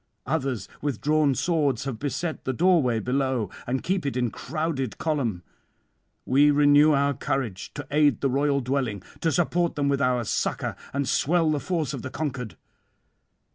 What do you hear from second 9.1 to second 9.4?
to